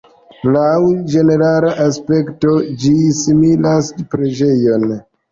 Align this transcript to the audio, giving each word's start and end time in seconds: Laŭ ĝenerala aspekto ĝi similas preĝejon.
Laŭ 0.53 0.69
ĝenerala 1.15 1.67
aspekto 1.83 2.53
ĝi 2.85 2.93
similas 3.19 3.91
preĝejon. 4.15 4.87